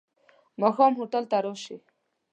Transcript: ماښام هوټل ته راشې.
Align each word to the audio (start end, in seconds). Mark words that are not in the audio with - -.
ماښام 0.61 0.93
هوټل 0.99 1.23
ته 1.31 1.37
راشې. 1.43 1.77